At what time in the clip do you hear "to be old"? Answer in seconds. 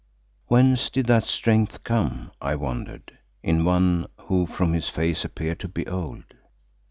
5.59-6.23